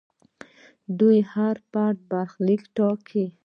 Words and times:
دوی 0.99 1.17
د 1.25 1.29
هر 1.33 1.55
فرد 1.69 1.97
برخلیک 2.11 2.61
ټاکي. 2.77 3.25